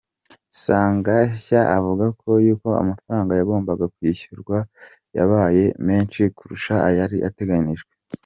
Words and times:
Sagashya 0.61 1.59
akavuga 1.77 2.05
yuko 2.45 2.67
amafaranga 2.83 3.31
yagombaga 3.39 3.85
kwishyurwa 3.95 4.57
yabaye 5.17 5.63
menshi 5.87 6.21
kurusha 6.37 6.75
ayari 6.89 7.17
ateganijwe. 7.29 7.91